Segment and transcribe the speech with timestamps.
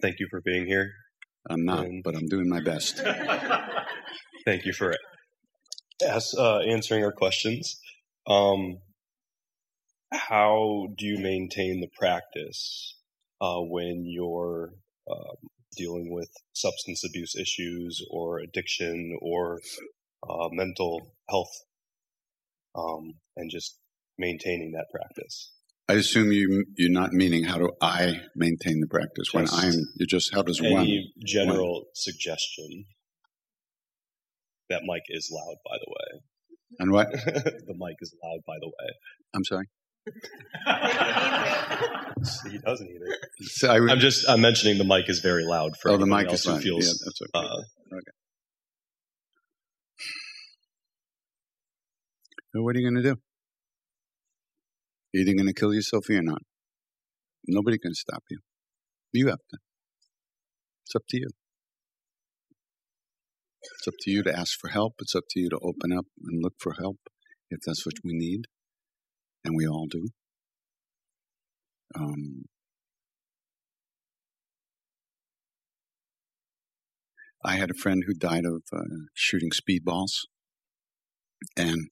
[0.00, 0.92] Thank you for being here.
[1.48, 2.98] I'm not, Um, but I'm doing my best.
[4.44, 4.94] Thank you for
[6.06, 7.80] as, uh, answering our questions.
[8.26, 8.78] Um,
[10.12, 12.96] how do you maintain the practice
[13.40, 14.74] uh, when you're
[15.10, 15.36] um,
[15.76, 19.60] dealing with substance abuse issues or addiction or
[20.28, 21.52] uh, mental health
[22.74, 23.78] um, and just
[24.18, 25.52] maintaining that practice?
[25.90, 30.06] I assume you you're not meaning how do I maintain the practice when I'm you
[30.06, 32.84] just how does one Any general suggestion?
[34.68, 36.20] That mic is loud, by the way.
[36.78, 38.94] and what the mic is loud, by the way.
[39.34, 39.66] I'm sorry.
[42.52, 43.16] he doesn't either.
[43.42, 46.30] So I I'm just I'm mentioning the mic is very loud for oh the mic
[46.32, 46.60] is fine.
[46.60, 46.86] feels.
[46.86, 47.30] yeah, that's okay.
[47.34, 47.62] uh,
[52.52, 53.20] So what are you going to do?
[55.12, 56.42] You're either going to kill yourself or you're not.
[57.46, 58.38] Nobody can stop you.
[59.12, 59.58] You have to.
[60.86, 61.28] It's up to you.
[63.62, 64.94] It's up to you to ask for help.
[65.00, 66.98] It's up to you to open up and look for help
[67.50, 68.42] if that's what we need,
[69.44, 70.08] and we all do.
[71.98, 72.44] Um,
[77.44, 80.12] I had a friend who died of uh, shooting speedballs,
[81.56, 81.88] and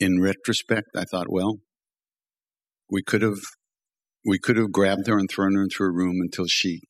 [0.00, 1.58] in retrospect, I thought, well,
[2.90, 3.38] we could have
[4.24, 6.82] we could have grabbed her and thrown her into a room until she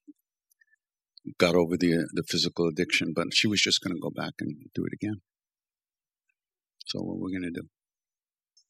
[1.39, 4.57] got over the the physical addiction, but she was just going to go back and
[4.75, 5.21] do it again.
[6.87, 7.69] So what we're going to do?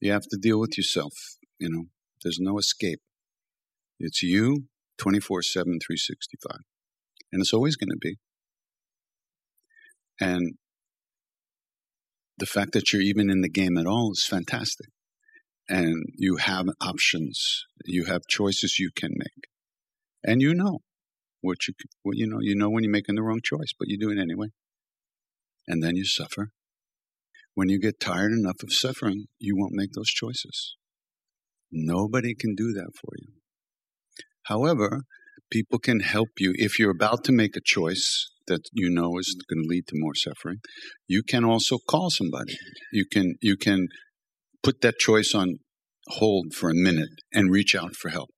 [0.00, 1.12] You have to deal with yourself.
[1.58, 1.84] You know,
[2.22, 3.00] there's no escape.
[4.00, 4.64] It's you,
[4.98, 6.58] 24 7, 365.
[7.32, 8.16] And it's always going to be.
[10.20, 10.54] And
[12.38, 14.88] the fact that you're even in the game at all is fantastic.
[15.68, 19.48] And you have options, you have choices you can make.
[20.24, 20.78] And you know
[21.40, 23.98] what you, what you know, you know when you're making the wrong choice, but you
[23.98, 24.48] do it anyway.
[25.66, 26.50] And then you suffer.
[27.54, 30.76] When you get tired enough of suffering, you won't make those choices.
[31.70, 33.34] Nobody can do that for you.
[34.44, 35.02] However,
[35.50, 39.36] people can help you if you're about to make a choice that you know is
[39.48, 40.58] going to lead to more suffering.
[41.06, 42.56] You can also call somebody.
[42.92, 43.88] You can you can
[44.62, 45.58] put that choice on
[46.08, 48.30] hold for a minute and reach out for help.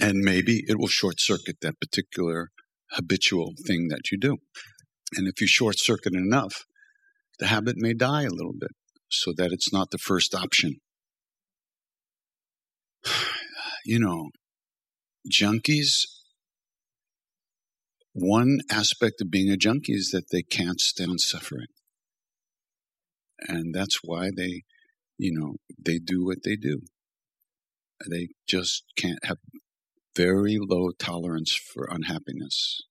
[0.00, 2.50] And maybe it will short circuit that particular
[2.90, 4.38] habitual thing that you do.
[5.16, 6.64] And if you short circuit enough,
[7.38, 8.70] the habit may die a little bit
[9.08, 10.76] so that it's not the first option.
[13.86, 14.30] You know,
[15.30, 16.06] junkies,
[18.14, 21.66] one aspect of being a junkie is that they can't stand suffering.
[23.48, 24.62] And that's why they,
[25.18, 26.82] you know, they do what they do.
[28.10, 29.38] They just can't have
[30.16, 32.82] very low tolerance for unhappiness.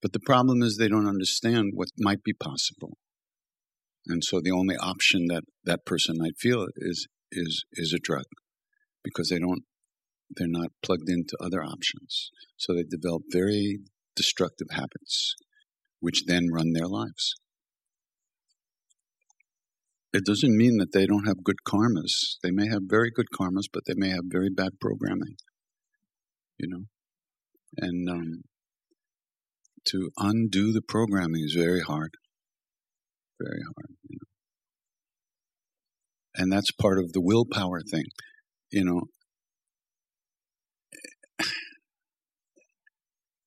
[0.00, 2.96] But the problem is they don't understand what might be possible.
[4.06, 8.24] And so the only option that that person might feel is is is a drug
[9.02, 9.64] because they don't
[10.30, 12.30] they're not plugged into other options.
[12.56, 13.80] So they develop very
[14.14, 15.34] destructive habits
[16.00, 17.34] which then run their lives.
[20.12, 22.36] It doesn't mean that they don't have good karmas.
[22.42, 25.36] They may have very good karmas, but they may have very bad programming.
[26.58, 26.84] You know?
[27.76, 28.42] And um,
[29.86, 32.14] to undo the programming is very hard.
[33.40, 33.96] Very hard.
[34.08, 34.26] You know?
[36.42, 38.06] And that's part of the willpower thing.
[38.70, 39.02] You know,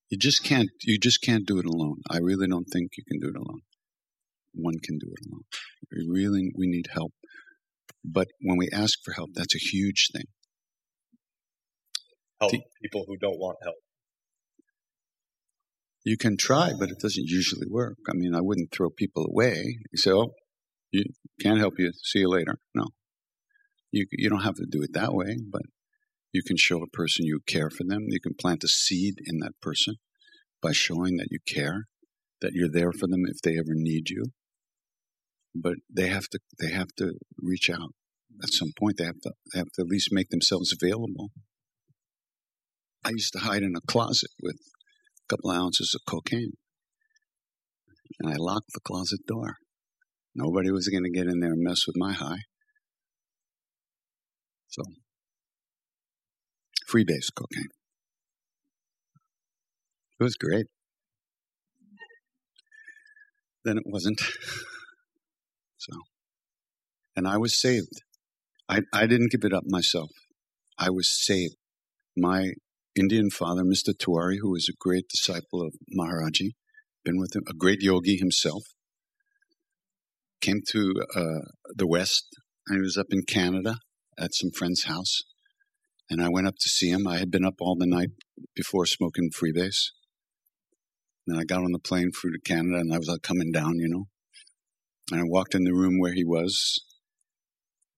[0.09, 1.97] you just can't you just can't do it alone.
[2.09, 3.61] I really don't think you can do it alone.
[4.61, 5.43] One can do it alone.
[5.91, 7.13] We really we need help.
[8.03, 10.25] But when we ask for help, that's a huge thing.
[12.39, 13.75] Help The- people who don't want help.
[16.05, 17.97] You can try, but it doesn't usually work.
[18.07, 19.79] I mean, I wouldn't throw people away.
[19.91, 20.33] You say, "Oh,
[20.91, 21.03] you
[21.41, 21.91] can't help you.
[22.03, 22.87] See you later." No,
[23.91, 25.63] you you don't have to do it that way, but
[26.31, 28.05] you can show a person you care for them.
[28.07, 29.95] You can plant a seed in that person
[30.61, 31.87] by showing that you care,
[32.41, 34.31] that you're there for them if they ever need you.
[35.55, 37.93] But they have to they have to reach out
[38.43, 38.97] at some point.
[38.97, 41.29] They have to they have to at least make themselves available.
[43.03, 46.53] I used to hide in a closet with a couple of ounces of cocaine.
[48.19, 49.55] And I locked the closet door.
[50.35, 52.43] Nobody was going to get in there and mess with my high.
[54.67, 54.83] So,
[56.87, 57.69] freebase cocaine.
[60.19, 60.67] It was great.
[63.63, 64.21] Then it wasn't.
[67.19, 68.01] And I was saved.
[68.69, 70.09] I, I didn't give it up myself.
[70.77, 71.57] I was saved.
[72.15, 72.53] My
[72.95, 73.93] Indian father, Mr.
[73.93, 76.51] Tiwari, who was a great disciple of Maharaji,
[77.03, 78.63] been with him, a great yogi himself,
[80.39, 82.25] came to uh, the West.
[82.67, 83.79] and he was up in Canada
[84.17, 85.23] at some friend's house.
[86.09, 87.05] And I went up to see him.
[87.05, 88.11] I had been up all the night
[88.55, 89.89] before smoking freebase.
[91.27, 93.77] And I got on the plane flew to Canada and I was like coming down,
[93.77, 94.05] you know.
[95.11, 96.85] And I walked in the room where he was.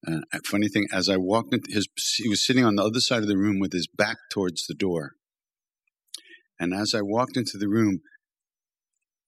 [0.07, 1.88] Uh, funny thing, as I walked into his,
[2.18, 4.74] he was sitting on the other side of the room with his back towards the
[4.74, 5.12] door.
[6.59, 8.01] And as I walked into the room,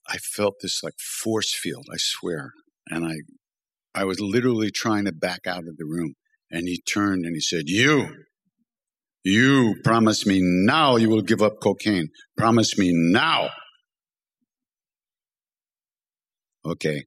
[0.07, 2.51] I felt this like force field, I swear.
[2.89, 3.15] And I,
[3.93, 6.15] I was literally trying to back out of the room.
[6.51, 8.09] And he turned and he said, You,
[9.23, 12.09] you promise me now you will give up cocaine.
[12.35, 13.49] Promise me now.
[16.65, 17.03] Okay.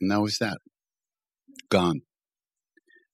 [0.00, 0.58] And that was that.
[1.72, 2.02] Gone.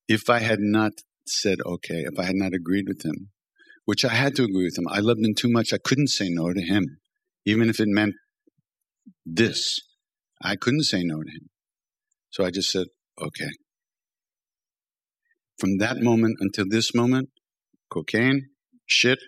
[0.09, 0.95] If I had not
[1.25, 3.29] said okay, if I had not agreed with him,
[3.85, 5.73] which I had to agree with him, I loved him too much.
[5.73, 6.99] I couldn't say no to him,
[7.47, 8.15] even if it meant
[9.25, 9.79] this.
[10.43, 11.51] I couldn't say no to him.
[12.31, 12.89] So I just said,
[13.21, 13.51] okay.
[15.61, 17.29] From that moment until this moment,
[17.93, 18.49] cocaine,
[18.87, 19.21] shit,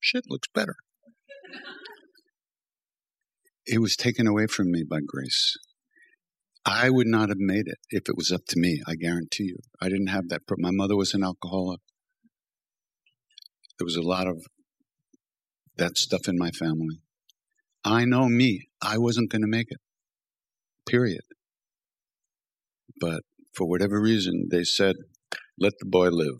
[0.00, 0.74] shit looks better.
[3.66, 5.56] It was taken away from me by grace.
[6.64, 8.80] I would not have made it if it was up to me.
[8.86, 9.58] I guarantee you.
[9.80, 10.42] I didn't have that.
[10.58, 11.80] My mother was an alcoholic.
[13.78, 14.38] There was a lot of
[15.76, 17.00] that stuff in my family.
[17.84, 18.68] I know me.
[18.80, 19.80] I wasn't going to make it.
[20.86, 21.22] Period.
[23.00, 23.22] But
[23.52, 24.96] for whatever reason, they said,
[25.58, 26.38] let the boy live.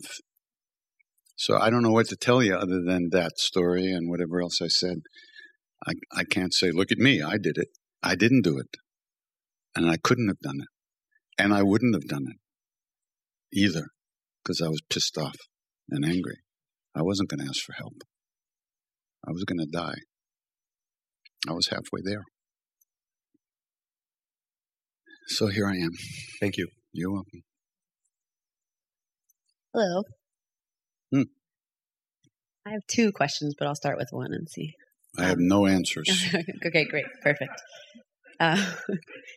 [1.35, 4.61] So I don't know what to tell you other than that story and whatever else
[4.61, 4.99] I said.
[5.85, 7.69] I, I can't say, look at me, I did it.
[8.01, 8.77] I didn't do it.
[9.75, 10.67] And I couldn't have done it.
[11.37, 12.37] And I wouldn't have done it
[13.57, 13.87] either
[14.43, 15.35] because I was pissed off
[15.89, 16.37] and angry.
[16.95, 18.03] I wasn't going to ask for help.
[19.27, 19.99] I was going to die.
[21.47, 22.23] I was halfway there.
[25.27, 25.91] So here I am.
[26.39, 26.67] Thank you.
[26.91, 27.41] You're welcome.
[29.73, 30.03] Hello.
[31.11, 31.23] Hmm.
[32.65, 34.73] I have two questions, but I'll start with one and see.
[35.17, 36.07] I have no answers.
[36.65, 37.61] okay, great, perfect.
[38.39, 38.73] Uh,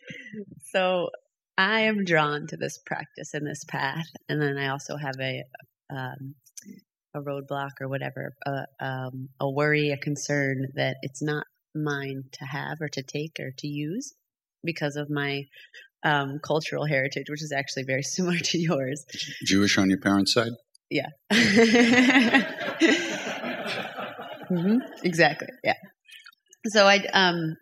[0.72, 1.10] so
[1.58, 5.44] I am drawn to this practice and this path, and then I also have a
[5.90, 6.34] um,
[7.16, 12.44] a roadblock or whatever, a, um, a worry, a concern that it's not mine to
[12.44, 14.14] have or to take or to use
[14.64, 15.44] because of my
[16.04, 19.04] um, cultural heritage, which is actually very similar to yours.
[19.44, 20.52] Jewish on your parents' side?
[20.90, 21.08] Yeah.
[24.52, 24.78] mm-hmm.
[25.02, 25.48] Exactly.
[25.64, 25.74] Yeah.
[26.68, 27.56] So I um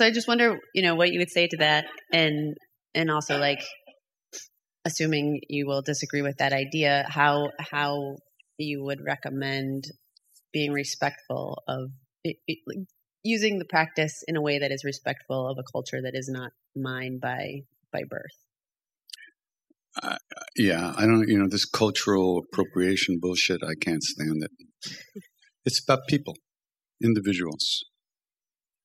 [0.00, 2.56] so I just wonder, you know, what you would say to that and
[2.94, 3.62] and also like
[4.86, 8.16] assuming you will disagree with that idea, how how
[8.56, 9.84] you would recommend
[10.54, 11.90] being respectful of
[12.24, 12.58] it, it,
[13.24, 16.52] using the practice in a way that is respectful of a culture that is not
[16.74, 18.38] mine by by birth.
[20.02, 20.16] Uh,
[20.56, 21.28] yeah, I don't.
[21.28, 23.62] You know, this cultural appropriation bullshit.
[23.62, 24.94] I can't stand it.
[25.66, 26.36] it's about people,
[27.02, 27.84] individuals.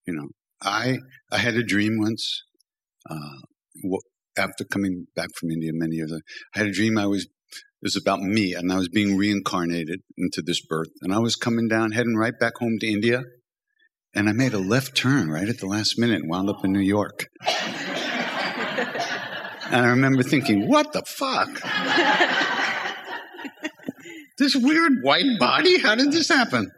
[0.06, 0.28] You know,
[0.62, 0.98] I
[1.32, 2.44] I had a dream once.
[3.10, 3.40] Uh,
[4.38, 6.22] after coming back from India many years, ago,
[6.56, 6.98] I had a dream.
[6.98, 11.14] I was it was about me, and I was being reincarnated into this birth, and
[11.14, 13.22] I was coming down, heading right back home to India,
[14.14, 16.72] and I made a left turn right at the last minute, and wound up in
[16.72, 17.28] New York.
[19.72, 21.50] And I remember thinking, what the fuck?
[24.38, 25.80] this weird white body?
[25.80, 26.70] How did this happen?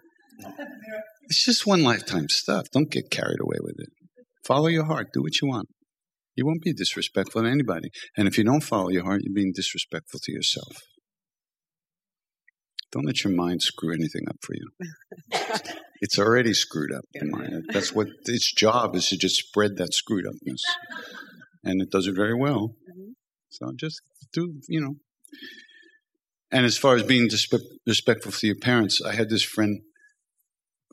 [1.29, 2.67] It's just one lifetime stuff.
[2.71, 3.89] Don't get carried away with it.
[4.45, 5.07] Follow your heart.
[5.13, 5.67] Do what you want.
[6.35, 7.89] You won't be disrespectful to anybody.
[8.15, 10.77] And if you don't follow your heart, you're being disrespectful to yourself.
[12.91, 14.69] Don't let your mind screw anything up for you.
[16.01, 17.65] it's already screwed up, your mind.
[17.73, 20.63] That's what its job is to just spread that screwed upness
[21.63, 22.69] and it does it very well.
[22.89, 23.11] Mm-hmm.
[23.49, 24.01] So just
[24.33, 24.95] do, you know.
[26.51, 27.29] And as far as being
[27.85, 29.81] respectful to your parents, I had this friend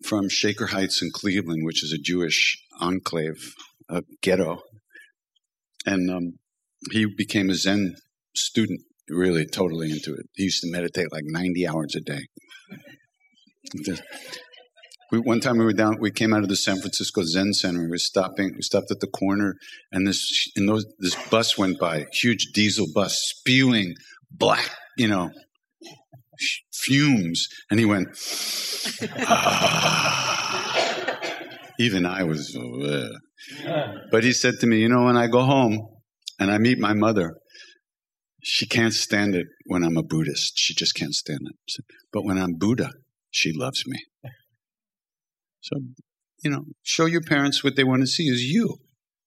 [0.04, 3.54] from Shaker Heights in Cleveland, which is a Jewish enclave,
[3.88, 4.62] a ghetto.
[5.86, 6.38] And um,
[6.90, 7.96] he became a Zen
[8.34, 10.26] student, really totally into it.
[10.34, 12.26] He used to meditate like 90 hours a day.
[15.10, 17.80] We, one time we were down, we came out of the San Francisco Zen Center.
[17.80, 19.54] We were stopping, we stopped at the corner,
[19.92, 23.94] and this, and those, this bus went by, huge diesel bus, spewing
[24.30, 25.30] black, you know,
[26.72, 28.08] fumes, and he went.
[29.26, 30.60] Ah.
[31.78, 33.96] Even I was, Ugh.
[34.12, 35.80] but he said to me, "You know, when I go home
[36.38, 37.34] and I meet my mother,
[38.42, 40.52] she can't stand it when I'm a Buddhist.
[40.56, 41.56] She just can't stand it.
[42.12, 42.90] But when I'm Buddha,
[43.30, 43.98] she loves me."
[45.60, 45.80] So,
[46.44, 48.76] you know, show your parents what they want to see is you.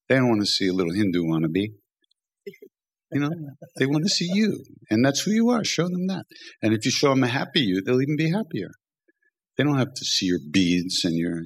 [0.07, 1.73] They don't want to see a little Hindu wannabe.
[3.11, 3.31] You know,
[3.77, 5.63] they want to see you, and that's who you are.
[5.63, 6.25] Show them that.
[6.61, 8.71] And if you show them a happy you, they'll even be happier.
[9.57, 11.41] They don't have to see your beads and your,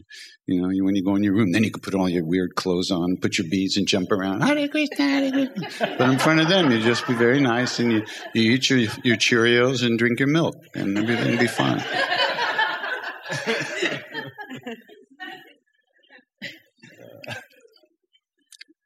[0.45, 2.55] you know, when you go in your room, then you can put all your weird
[2.55, 4.43] clothes on, put your beads and jump around.
[5.79, 8.03] But in front of them, you just be very nice and you,
[8.33, 11.81] you eat your, your Cheerios and drink your milk, and everything will be fine.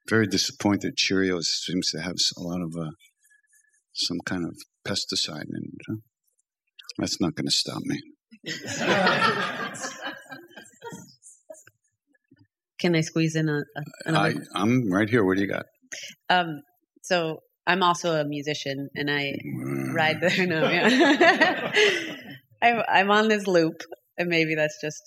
[0.07, 0.97] very disappointed.
[0.97, 2.91] Cheerios seems to have a lot of uh,
[3.93, 5.81] some kind of pesticide in it.
[5.88, 5.95] Huh?
[6.97, 8.01] That's not going to stop me.
[12.79, 13.63] Can I squeeze in a, a
[14.05, 14.45] another?
[14.53, 15.24] I, I'm right here.
[15.24, 15.65] What do you got?
[16.29, 16.62] Um,
[17.01, 19.33] so I'm also a musician, and I
[19.93, 21.71] ride the no, yeah.
[22.62, 23.81] I'm I'm on this loop,
[24.17, 25.01] and maybe that's just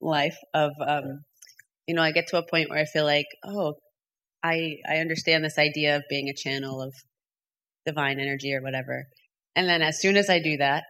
[0.00, 1.24] life of um,
[1.86, 3.74] you know, I get to a point where I feel like, oh,
[4.48, 6.94] I I understand this idea of being a channel of
[7.86, 9.06] divine energy or whatever.
[9.56, 10.84] And then as soon as I do that,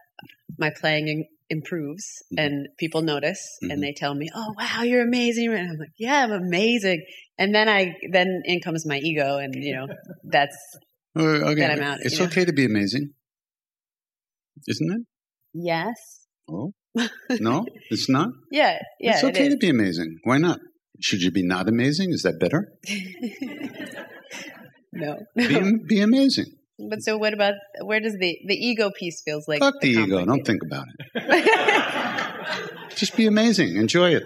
[0.57, 2.45] my playing improves mm-hmm.
[2.45, 3.71] and people notice mm-hmm.
[3.71, 7.03] and they tell me, "Oh, wow, you're amazing." And I'm like, "Yeah, I'm amazing."
[7.37, 9.87] And then I then in comes my ego and, you know,
[10.23, 10.57] that's
[11.17, 11.55] okay.
[11.55, 11.99] then I'm out.
[12.01, 12.45] It's okay know?
[12.47, 13.13] to be amazing.
[14.67, 15.01] Isn't it?
[15.53, 16.27] Yes.
[16.49, 16.73] Oh.
[17.39, 18.29] No, it's not?
[18.51, 19.13] yeah, yeah.
[19.13, 20.17] It's okay it to be amazing.
[20.23, 20.59] Why not?
[21.01, 22.11] Should you be not amazing?
[22.11, 22.73] Is that better?
[24.93, 25.17] no.
[25.35, 26.47] Be, be, amazing.
[26.89, 27.53] But so what about
[27.83, 29.59] where does the the ego piece feels like?
[29.59, 30.25] Fuck the ego.
[30.25, 32.35] Don't think about it.
[32.95, 33.77] Just be amazing.
[33.77, 34.23] Enjoy it.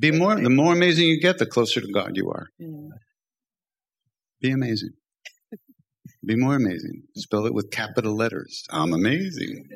[0.00, 0.34] Be more.
[0.34, 2.46] The more amazing you get, the closer to God you are.
[2.60, 2.88] Mm.
[4.40, 4.90] Be amazing.
[6.26, 7.02] Be more amazing.
[7.14, 8.64] Spell it with capital letters.
[8.70, 9.68] I'm amazing.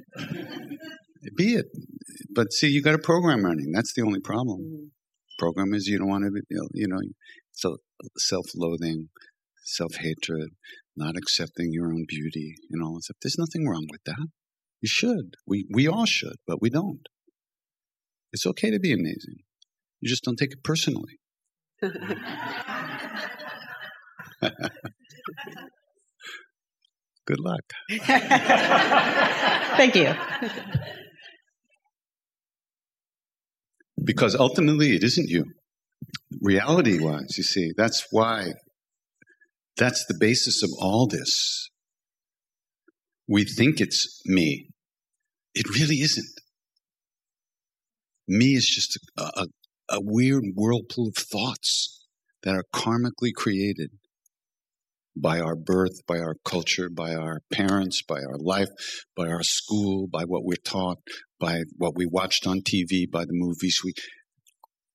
[1.37, 1.67] Be it.
[2.35, 3.71] But see, you got a program running.
[3.73, 4.61] That's the only problem.
[4.61, 4.89] Mm
[5.43, 6.41] program is you don't want to be,
[6.73, 7.01] you know,
[7.51, 7.79] so
[8.17, 9.09] self-loathing,
[9.65, 10.51] self-hatred,
[10.97, 13.17] not accepting your own beauty and all that stuff.
[13.21, 14.29] There's nothing wrong with that.
[14.81, 15.35] You should.
[15.45, 17.09] We we all should, but we don't.
[18.33, 19.39] It's okay to be amazing.
[20.01, 21.19] You just don't take it personally.
[27.27, 27.65] Good luck.
[29.77, 30.15] Thank you.
[34.05, 35.45] Because ultimately it isn't you.
[36.41, 38.53] Reality wise, you see, that's why,
[39.77, 41.69] that's the basis of all this.
[43.29, 44.69] We think it's me.
[45.55, 46.41] It really isn't.
[48.27, 49.47] Me is just a, a,
[49.91, 52.07] a weird whirlpool of thoughts
[52.43, 53.91] that are karmically created
[55.17, 58.71] by our birth, by our culture, by our parents, by our life,
[59.17, 60.99] by our school, by what we're taught,
[61.43, 63.81] by what we watched on TV, by the movies.
[63.85, 63.95] We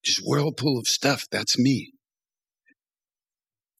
[0.03, 1.25] just whirlpool of stuff.
[1.29, 1.91] That's me.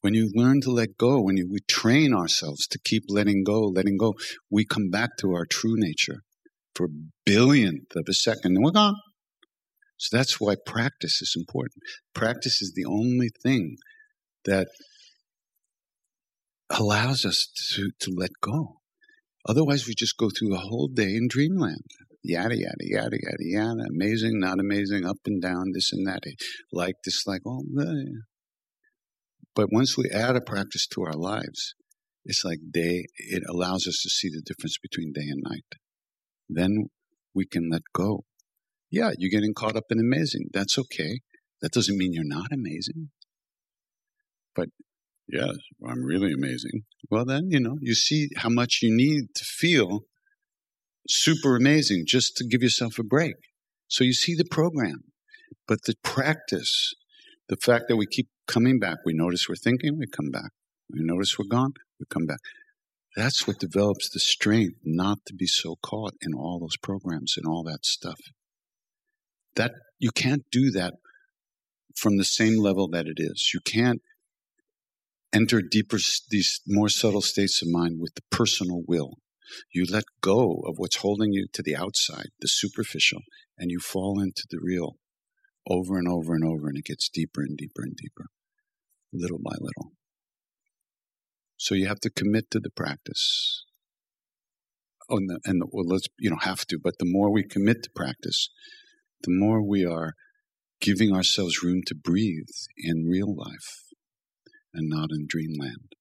[0.02, 3.62] When you learn to let go, when you, we train ourselves to keep letting go,
[3.62, 4.14] letting go,
[4.50, 6.20] we come back to our true nature
[6.74, 8.94] for a billionth of a second and we're gone.
[9.96, 11.82] So that's why practice is important.
[12.14, 13.78] Practice is the only thing
[14.44, 14.68] that
[16.70, 18.76] allows us to, to let go.
[19.48, 21.86] Otherwise, we just go through the whole day in dreamland.
[22.22, 23.84] Yada, yada, yada, yada, yada.
[23.90, 26.20] Amazing, not amazing, up and down, this and that.
[26.26, 26.32] Eh,
[26.72, 27.62] like, dislike, oh,
[29.54, 31.74] but once we add a practice to our lives,
[32.24, 35.64] it's like day, it allows us to see the difference between day and night.
[36.48, 36.90] Then
[37.34, 38.24] we can let go.
[38.90, 40.46] Yeah, you're getting caught up in amazing.
[40.52, 41.20] That's okay.
[41.60, 43.10] That doesn't mean you're not amazing.
[44.54, 44.68] But
[45.30, 45.56] Yes,
[45.86, 46.84] I'm really amazing.
[47.10, 50.00] Well, then, you know, you see how much you need to feel
[51.08, 53.34] super amazing just to give yourself a break.
[53.88, 55.04] So you see the program.
[55.66, 56.94] But the practice,
[57.48, 60.50] the fact that we keep coming back, we notice we're thinking, we come back.
[60.90, 62.38] We notice we're gone, we come back.
[63.16, 67.46] That's what develops the strength not to be so caught in all those programs and
[67.46, 68.18] all that stuff.
[69.56, 70.94] That you can't do that
[71.96, 73.50] from the same level that it is.
[73.52, 74.00] You can't
[75.32, 75.98] enter deeper,
[76.30, 79.14] these more subtle states of mind with the personal will.
[79.72, 83.20] You let go of what's holding you to the outside, the superficial,
[83.56, 84.96] and you fall into the real
[85.68, 88.26] over and over and over, and it gets deeper and deeper and deeper,
[89.12, 89.92] little by little.
[91.56, 93.64] So you have to commit to the practice.
[95.10, 97.42] Oh, and, the, and the, well, let's you know have to, but the more we
[97.42, 98.50] commit to practice,
[99.22, 100.14] the more we are
[100.80, 103.82] giving ourselves room to breathe in real life
[104.72, 105.94] and not in dreamland.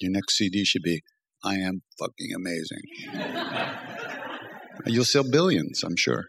[0.00, 1.02] Your next CD should be
[1.42, 2.82] I Am Fucking Amazing.
[4.86, 6.24] you'll sell billions, I'm sure.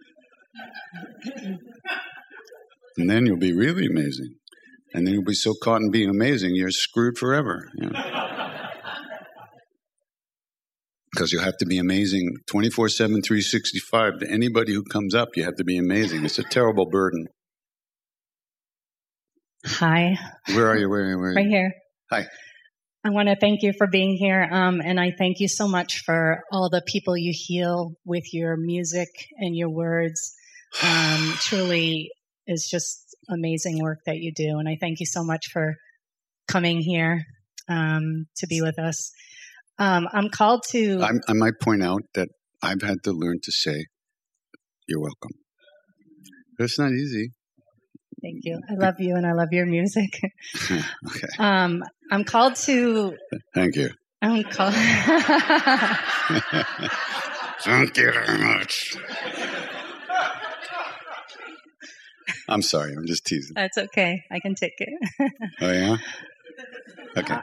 [2.98, 4.36] And then you'll be really amazing.
[4.93, 7.69] And then you'll be so caught in being amazing, you're screwed forever.
[7.75, 8.25] You know?
[11.15, 14.19] because you have to be amazing 24 7, 365.
[14.19, 16.25] To anybody who comes up, you have to be amazing.
[16.25, 17.27] It's a terrible burden.
[19.65, 20.17] Hi.
[20.53, 20.89] Where are you?
[20.89, 21.17] Where are you?
[21.17, 21.36] Where are you?
[21.38, 21.74] Right here.
[22.12, 22.27] Hi.
[23.05, 24.41] I want to thank you for being here.
[24.51, 28.57] Um, and I thank you so much for all the people you heal with your
[28.57, 30.33] music and your words.
[30.83, 32.09] Um, truly
[32.47, 34.57] is just amazing work that you do.
[34.57, 35.75] And I thank you so much for
[36.47, 37.25] coming here
[37.69, 39.12] um, to be with us.
[39.77, 41.00] Um, I'm called to.
[41.03, 42.29] I'm, I might point out that
[42.63, 43.85] I've had to learn to say,
[44.88, 45.33] "You're welcome."
[46.57, 47.33] That's not easy.
[48.25, 48.60] Thank you.
[48.67, 50.20] I love you, and I love your music.
[50.72, 51.27] okay.
[51.38, 53.15] Um, I'm called to.
[53.53, 53.91] Thank you.
[54.20, 54.74] I'm called.
[57.62, 58.98] Thank you very much.
[62.50, 62.94] I'm sorry.
[62.94, 63.53] I'm just teasing.
[63.53, 64.24] That's okay.
[64.32, 65.32] I can take it.
[65.62, 65.98] oh yeah.
[67.15, 67.38] Okay.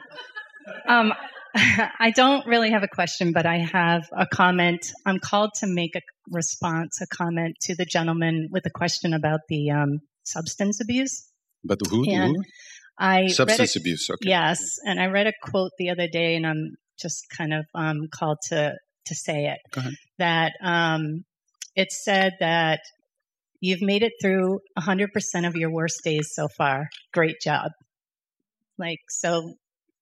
[0.89, 1.13] Um,
[1.55, 4.91] I don't really have a question, but I have a comment.
[5.07, 9.43] I'm called to make a response, a comment to the gentleman with a question about
[9.49, 11.29] the um, substance abuse.
[11.65, 12.05] But who?
[12.09, 12.43] And who?
[12.99, 14.09] I Substance a, abuse.
[14.11, 14.29] Okay.
[14.29, 18.09] Yes, and I read a quote the other day, and I'm just kind of um,
[18.15, 18.75] called to
[19.07, 19.59] to say it.
[19.73, 19.95] Go ahead.
[20.19, 21.25] That um,
[21.75, 22.81] it said that
[23.61, 25.09] you've made it through 100%
[25.47, 26.89] of your worst days so far.
[27.13, 27.71] Great job.
[28.79, 29.55] Like so,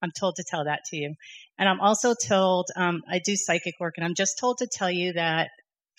[0.02, 1.14] I'm told to tell that to you.
[1.58, 4.90] And I'm also told, um, I do psychic work, and I'm just told to tell
[4.90, 5.50] you that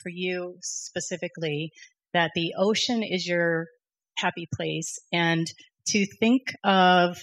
[0.02, 1.72] for you specifically,
[2.14, 3.68] that the ocean is your
[4.22, 5.00] happy place.
[5.12, 5.46] And
[5.88, 7.18] to think of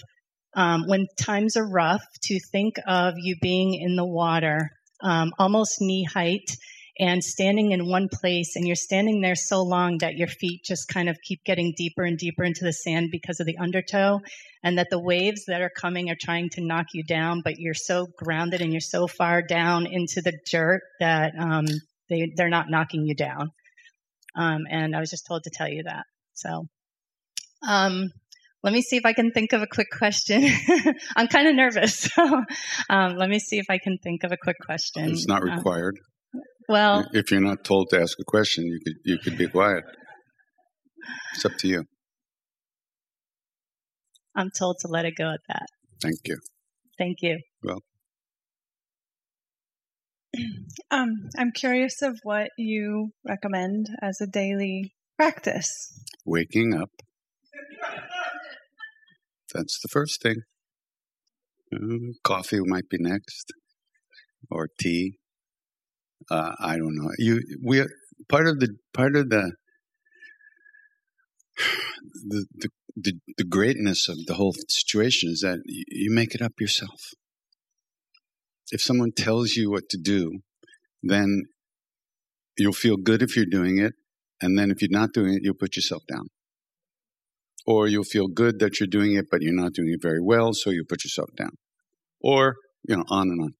[0.55, 4.69] um, when times are rough, to think of you being in the water,
[5.01, 6.51] um, almost knee height,
[6.99, 10.89] and standing in one place and you're standing there so long that your feet just
[10.89, 14.19] kind of keep getting deeper and deeper into the sand because of the undertow
[14.63, 17.73] and that the waves that are coming are trying to knock you down but you're
[17.73, 21.65] so grounded and you're so far down into the dirt that um,
[22.09, 23.49] they, they're not knocking you down
[24.35, 26.67] um, and i was just told to tell you that so
[27.67, 28.09] um,
[28.63, 30.43] let me see if I can think of a quick question.
[31.15, 32.09] I'm kind of nervous.
[32.15, 32.43] So,
[32.89, 35.09] um, let me see if I can think of a quick question.
[35.11, 35.95] It's not Um, required.
[36.67, 39.83] well, if you're not told to ask a question, you could you could be quiet.
[41.35, 41.85] It's up to you.
[44.35, 45.65] I'm told to let it go at that.
[46.01, 46.37] Thank you.
[46.97, 47.39] Thank you.
[47.63, 47.79] Well.
[50.91, 55.69] Um, I'm curious of what you recommend as a daily practice.
[56.25, 56.89] Waking up.
[59.53, 60.43] That's the first thing.
[61.73, 63.51] Mm, coffee might be next,
[64.49, 65.17] or tea.
[66.29, 67.09] Uh, I don't know.
[67.17, 67.85] You we
[68.27, 69.53] part of the part of the
[72.27, 76.53] the, the the the greatness of the whole situation is that you make it up
[76.59, 77.13] yourself.
[78.71, 80.39] If someone tells you what to do,
[81.01, 81.43] then
[82.57, 83.93] you'll feel good if you're doing it,
[84.41, 86.27] and then if you're not doing it, you'll put yourself down.
[87.65, 90.53] Or you'll feel good that you're doing it, but you're not doing it very well,
[90.53, 91.51] so you put yourself down.
[92.21, 92.55] Or
[92.87, 93.53] you know, on and on.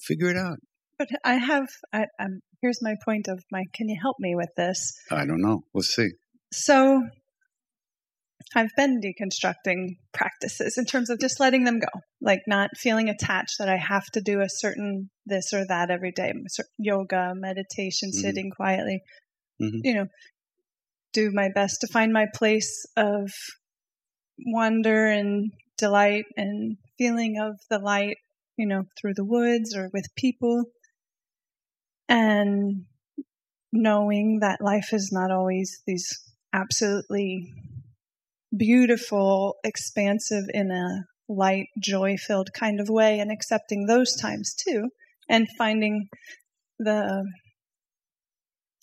[0.00, 0.58] Figure it out.
[0.98, 4.48] But I have, I, um, here's my point of my, can you help me with
[4.56, 4.94] this?
[5.10, 5.60] I don't know.
[5.74, 6.08] We'll see.
[6.52, 7.02] So
[8.54, 11.88] I've been deconstructing practices in terms of just letting them go,
[12.22, 16.12] like not feeling attached that I have to do a certain this or that every
[16.12, 16.32] day,
[16.78, 18.20] yoga, meditation, Mhm.
[18.20, 19.00] sitting quietly,
[19.60, 19.80] Mhm.
[19.82, 20.06] you know,
[21.16, 23.32] do my best to find my place of
[24.46, 28.18] wonder and delight and feeling of the light,
[28.58, 30.64] you know, through the woods or with people.
[32.08, 32.84] And
[33.72, 36.06] knowing that life is not always these
[36.52, 37.52] absolutely
[38.56, 44.90] beautiful, expansive in a light, joy filled kind of way, and accepting those times too,
[45.28, 46.08] and finding
[46.78, 47.24] the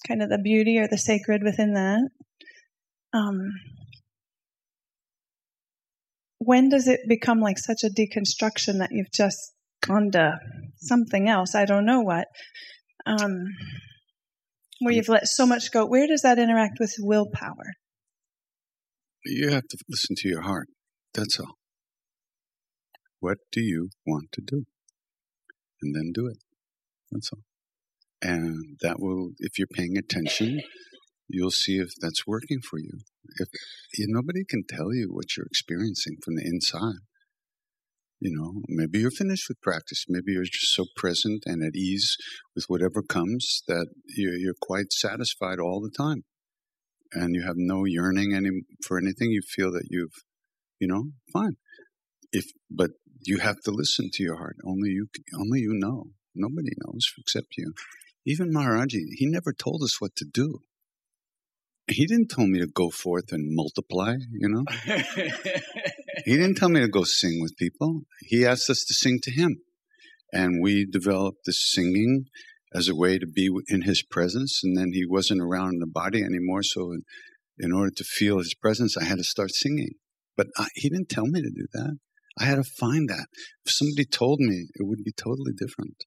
[0.08, 2.02] kind of the beauty or the sacred within that.
[3.14, 3.52] Um,
[6.40, 9.38] when does it become like such a deconstruction that you've just
[9.86, 10.38] gone to
[10.78, 11.56] something else?
[11.56, 12.26] I don't know what.
[13.06, 13.46] Um,
[14.80, 15.86] where you've let so much go.
[15.86, 17.74] Where does that interact with willpower?
[19.26, 20.68] You have to listen to your heart.
[21.14, 21.56] That's all.
[23.20, 24.64] What do you want to do?
[25.82, 26.38] And then do it.
[27.12, 27.44] That's all.
[28.22, 30.62] And that will, if you're paying attention,
[31.28, 33.00] you'll see if that's working for you.
[33.40, 33.50] If
[34.10, 37.02] nobody can tell you what you're experiencing from the inside,
[38.20, 40.06] you know, maybe you're finished with practice.
[40.08, 42.16] Maybe you're just so present and at ease
[42.56, 46.24] with whatever comes that you're, you're quite satisfied all the time,
[47.12, 48.50] and you have no yearning any
[48.86, 49.32] for anything.
[49.32, 50.24] You feel that you've,
[50.80, 51.58] you know, fine.
[52.32, 52.92] If but
[53.26, 54.56] you have to listen to your heart.
[54.66, 55.08] Only you,
[55.38, 56.06] only you know.
[56.36, 57.74] Nobody knows except you.
[58.26, 60.60] Even Maharaji, he never told us what to do
[61.88, 64.64] he didn't tell me to go forth and multiply, you know.
[66.26, 68.02] he didn't tell me to go sing with people.
[68.22, 69.58] He asked us to sing to him.
[70.32, 72.26] And we developed this singing
[72.74, 74.62] as a way to be in his presence.
[74.64, 76.64] And then he wasn't around in the body anymore.
[76.64, 77.04] So, in,
[77.60, 79.92] in order to feel his presence, I had to start singing.
[80.36, 81.98] But I, he didn't tell me to do that.
[82.40, 83.28] I had to find that.
[83.66, 86.06] If somebody told me, it would be totally different.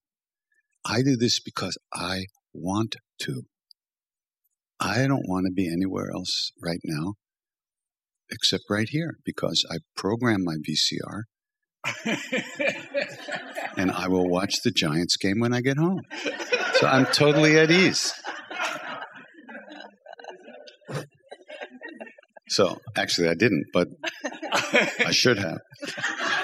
[0.84, 3.42] I do this because I want to.
[4.80, 7.14] I don't want to be anywhere else right now
[8.30, 11.22] except right here because I program my VCR
[13.76, 16.02] and I will watch the Giants game when I get home.
[16.74, 18.12] So I'm totally at ease.
[22.48, 23.88] So actually, I didn't, but
[25.04, 25.58] I should have.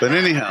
[0.00, 0.50] But anyhow,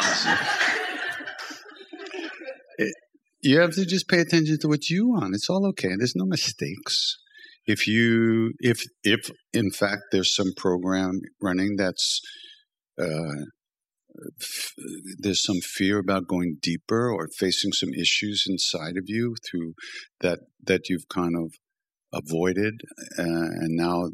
[2.77, 2.93] it,
[3.41, 5.35] you have to just pay attention to what you want.
[5.35, 5.95] It's all okay.
[5.97, 7.17] There's no mistakes
[7.65, 12.19] if you if if in fact there's some program running that's
[12.99, 13.45] uh,
[14.41, 14.73] f-
[15.19, 19.73] there's some fear about going deeper or facing some issues inside of you through
[20.21, 21.53] that that you've kind of
[22.13, 22.81] avoided
[23.17, 24.09] uh, and now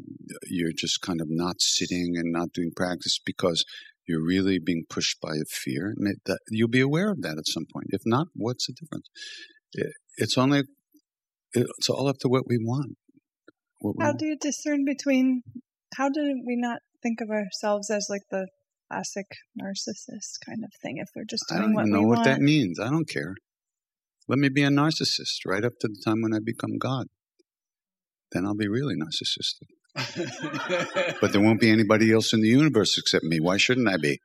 [0.46, 3.64] you're just kind of not sitting and not doing practice because
[4.06, 7.66] you're really being pushed by a fear that you'll be aware of that at some
[7.70, 7.88] point.
[7.90, 9.08] If not what's the difference?
[10.16, 10.62] It's only
[11.52, 12.96] it's all up to what we want
[14.00, 15.42] how do you discern between?
[15.94, 18.48] How do we not think of ourselves as like the
[18.90, 19.26] classic
[19.60, 22.24] narcissist kind of thing if we're just doing I don't what know what want?
[22.24, 22.80] that means.
[22.80, 23.34] I don't care.
[24.26, 27.06] Let me be a narcissist right up to the time when I become God.
[28.32, 29.68] Then I'll be really narcissistic.
[31.20, 33.40] but there won't be anybody else in the universe except me.
[33.40, 34.20] Why shouldn't I be?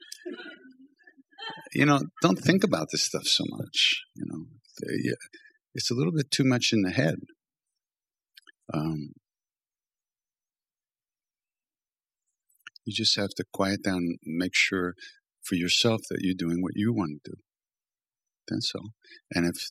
[1.73, 4.01] You know, don't think about this stuff so much.
[4.15, 4.45] You know,
[5.73, 7.15] it's a little bit too much in the head.
[8.73, 9.13] Um,
[12.85, 14.93] You just have to quiet down and make sure
[15.43, 17.37] for yourself that you're doing what you want to do.
[18.47, 18.89] That's all.
[19.33, 19.69] And if,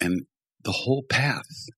[0.00, 0.22] and
[0.62, 1.68] the whole path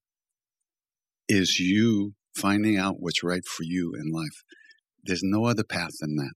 [1.28, 4.42] is you finding out what's right for you in life.
[5.02, 6.32] There's no other path than that.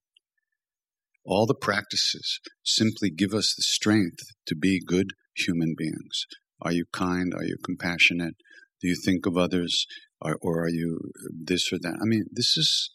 [1.25, 6.25] All the practices simply give us the strength to be good human beings.
[6.63, 7.35] Are you kind?
[7.35, 8.35] Are you compassionate?
[8.81, 9.87] Do you think of others?
[10.21, 10.99] Or, or are you
[11.33, 11.99] this or that?
[12.01, 12.91] I mean, this is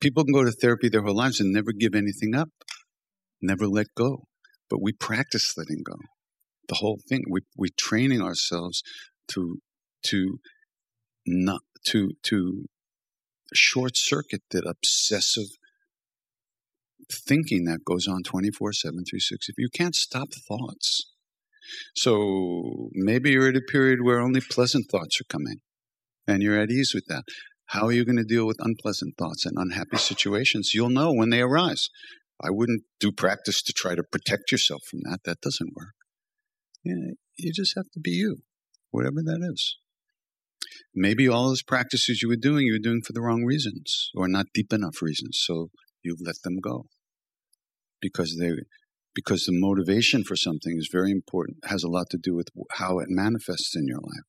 [0.00, 2.48] people can go to therapy their whole lives and never give anything up,
[3.40, 4.24] never let go.
[4.68, 5.96] But we practice letting go.
[6.68, 7.24] The whole thing.
[7.28, 8.82] We we're training ourselves
[9.32, 9.58] to
[10.04, 10.38] to
[11.26, 12.66] not to to
[13.52, 15.48] short circuit that obsessive
[17.10, 21.12] thinking that goes on 24 7 360 you can't stop thoughts
[21.94, 25.56] so maybe you're at a period where only pleasant thoughts are coming
[26.28, 27.24] and you're at ease with that
[27.70, 30.72] how are you going to deal with unpleasant thoughts and unhappy situations?
[30.74, 31.88] You'll know when they arise.
[32.42, 35.20] I wouldn't do practice to try to protect yourself from that.
[35.24, 35.94] That doesn't work.
[36.82, 38.38] You, you just have to be you,
[38.90, 39.76] whatever that is.
[40.92, 44.26] Maybe all those practices you were doing, you were doing for the wrong reasons or
[44.26, 45.40] not deep enough reasons.
[45.40, 45.68] So
[46.02, 46.86] you've let them go
[48.00, 48.50] because they,
[49.14, 52.98] because the motivation for something is very important, has a lot to do with how
[52.98, 54.26] it manifests in your life.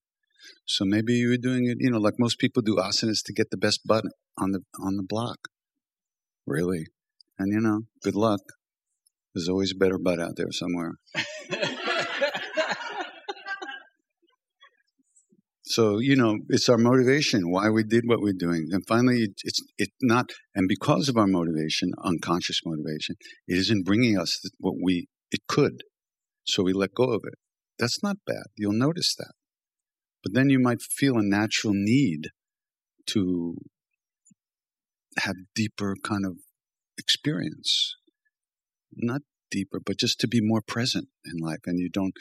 [0.65, 3.49] So maybe you were doing it, you know, like most people do asanas to get
[3.51, 4.06] the best butt
[4.38, 5.47] on the on the block.
[6.45, 6.86] Really.
[7.38, 8.41] And you know, good luck.
[9.34, 10.93] There's always a better butt out there somewhere.
[15.63, 18.67] so you know, it's our motivation why we did what we're doing.
[18.71, 23.15] And finally, it's it's not, and because of our motivation, unconscious motivation,
[23.47, 25.84] it isn't bringing us what we it could.
[26.45, 27.36] So we let go of it.
[27.80, 28.43] That's not bad.
[28.56, 29.34] You'll notice that.
[30.23, 32.29] But then you might feel a natural need
[33.07, 33.57] to
[35.19, 36.38] have deeper kind of
[36.97, 37.95] experience.
[38.93, 41.60] Not deeper, but just to be more present in life.
[41.65, 42.13] And you don't,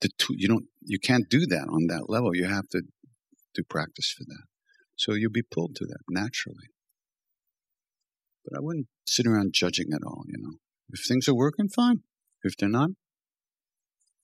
[0.00, 2.34] the two, you don't, you can't do that on that level.
[2.34, 2.82] You have to
[3.54, 4.44] do practice for that.
[4.96, 6.68] So you'll be pulled to that naturally.
[8.44, 10.58] But I wouldn't sit around judging at all, you know.
[10.90, 12.02] If things are working, fine.
[12.42, 12.90] If they're not,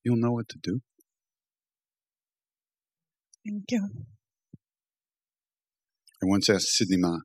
[0.02, 0.80] you'll know what to do.
[3.44, 3.88] Thank you.
[6.22, 7.18] I once asked Siddhi Ma,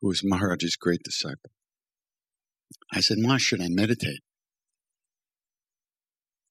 [0.00, 1.50] who was Maharaj's great disciple,
[2.92, 4.20] I said, Ma, should I meditate?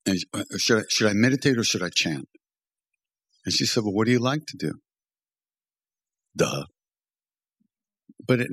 [0.05, 2.27] And uh, should I, should I meditate or should I chant?
[3.45, 4.73] And she said, Well, what do you like to do?
[6.35, 6.65] Duh.
[8.25, 8.49] But it,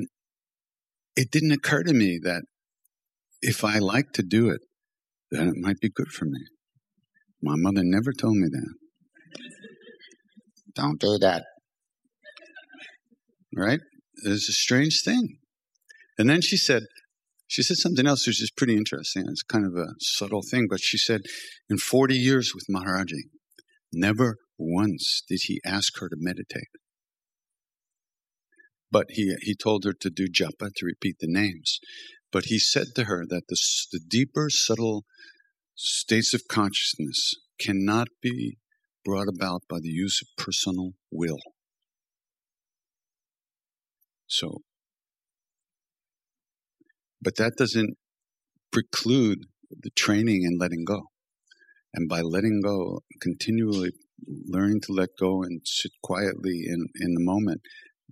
[1.16, 2.42] it didn't occur to me that
[3.42, 4.60] if I like to do it,
[5.30, 6.40] then it might be good for me.
[7.42, 8.74] My mother never told me that.
[10.76, 11.44] Don't do that.
[13.54, 13.80] Right?
[14.24, 15.38] It's a strange thing.
[16.18, 16.82] And then she said,
[17.48, 19.24] she said something else which is pretty interesting.
[19.28, 21.22] It's kind of a subtle thing, but she said,
[21.70, 23.30] in 40 years with Maharaji,
[23.92, 26.68] never once did he ask her to meditate.
[28.90, 31.78] But he, he told her to do japa, to repeat the names.
[32.32, 33.56] But he said to her that the,
[33.92, 35.04] the deeper, subtle
[35.74, 38.58] states of consciousness cannot be
[39.06, 41.38] brought about by the use of personal will.
[44.26, 44.62] So,
[47.22, 47.96] but that doesn't
[48.72, 51.04] preclude the training and letting go.
[51.94, 53.92] And by letting go, continually
[54.26, 57.60] learning to let go and sit quietly in, in the moment,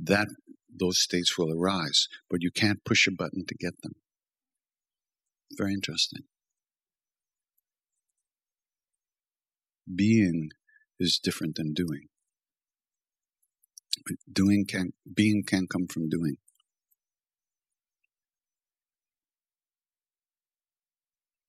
[0.00, 0.28] that
[0.72, 2.06] those states will arise.
[2.30, 3.94] But you can't push a button to get them.
[5.58, 6.22] Very interesting.
[9.92, 10.50] Being
[10.98, 12.08] is different than doing.
[14.30, 16.36] Doing can being can come from doing.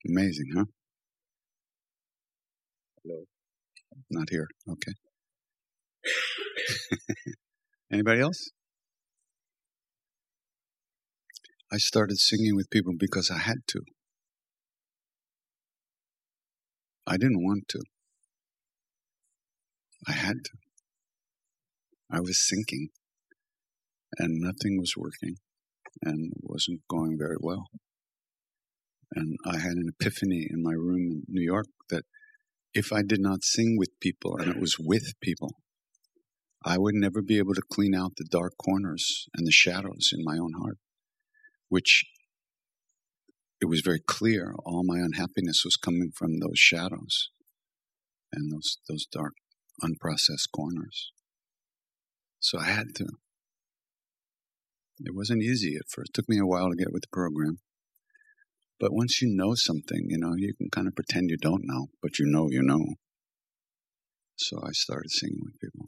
[0.08, 0.66] Amazing, huh?
[3.04, 3.24] Hello.
[4.10, 4.48] Not here.
[4.70, 4.94] Okay.
[7.92, 8.52] Anybody else?
[11.72, 13.82] I started singing with people because I had to.
[17.08, 17.80] I didn't want to.
[20.08, 20.52] I had to.
[22.12, 22.90] I was sinking
[24.18, 25.38] and nothing was working
[26.02, 27.68] and wasn't going very well.
[29.14, 32.04] And I had an epiphany in my room in New York that
[32.74, 35.56] if I did not sing with people and it was with people,
[36.66, 40.24] I would never be able to clean out the dark corners and the shadows in
[40.24, 40.78] my own heart,
[41.70, 42.04] which
[43.62, 47.30] it was very clear all my unhappiness was coming from those shadows
[48.34, 49.34] and those, those dark,
[49.84, 51.12] unprocessed corners.
[52.40, 53.06] So I had to.
[55.00, 56.10] It wasn't easy at first.
[56.10, 57.58] It took me a while to get with the program.
[58.80, 61.88] But once you know something, you know, you can kind of pretend you don't know,
[62.02, 62.96] but you know you know.
[64.38, 65.88] So I started singing with people.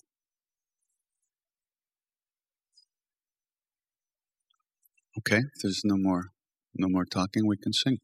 [5.20, 6.32] Okay, there's no more
[6.78, 7.98] no more talking, we can sing.